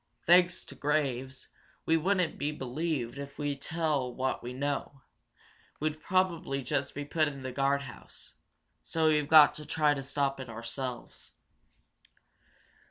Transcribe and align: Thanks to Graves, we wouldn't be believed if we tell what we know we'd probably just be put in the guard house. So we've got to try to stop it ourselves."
Thanks 0.25 0.65
to 0.65 0.73
Graves, 0.73 1.47
we 1.85 1.95
wouldn't 1.95 2.39
be 2.39 2.51
believed 2.51 3.19
if 3.19 3.37
we 3.37 3.55
tell 3.55 4.11
what 4.11 4.41
we 4.41 4.51
know 4.51 5.01
we'd 5.79 6.01
probably 6.01 6.63
just 6.63 6.95
be 6.95 7.05
put 7.05 7.27
in 7.27 7.43
the 7.43 7.51
guard 7.51 7.83
house. 7.83 8.33
So 8.81 9.09
we've 9.09 9.27
got 9.29 9.53
to 9.53 9.63
try 9.67 9.93
to 9.93 10.01
stop 10.01 10.39
it 10.39 10.49
ourselves." 10.49 11.33